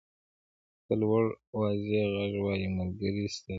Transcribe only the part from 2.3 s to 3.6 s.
وایي ملګری ستالین.